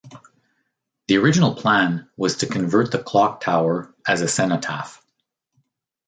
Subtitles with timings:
[1.05, 4.99] The original plan was to convert the clock tower as a cenotaph.